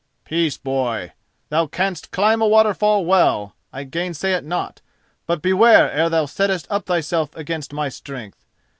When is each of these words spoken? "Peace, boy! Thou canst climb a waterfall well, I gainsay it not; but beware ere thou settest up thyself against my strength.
"Peace, 0.25 0.57
boy! 0.57 1.11
Thou 1.49 1.67
canst 1.67 2.09
climb 2.09 2.41
a 2.41 2.47
waterfall 2.47 3.05
well, 3.05 3.55
I 3.71 3.83
gainsay 3.83 4.31
it 4.33 4.43
not; 4.43 4.81
but 5.27 5.43
beware 5.43 5.91
ere 5.91 6.09
thou 6.09 6.25
settest 6.25 6.65
up 6.71 6.87
thyself 6.87 7.35
against 7.35 7.71
my 7.71 7.87
strength. 7.87 8.43